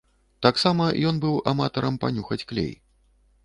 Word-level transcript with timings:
Таксама 0.45 0.87
ён 1.11 1.21
быў 1.27 1.37
аматарам 1.53 2.03
панюхаць 2.07 2.43
клей. 2.53 2.73